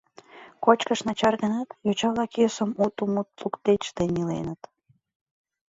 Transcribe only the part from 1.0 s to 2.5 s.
начар гынат, йоча-влак